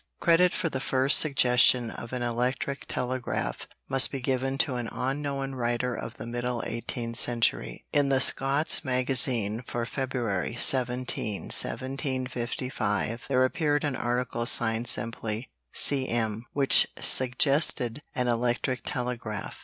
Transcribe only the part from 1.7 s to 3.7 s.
of an electric telegraph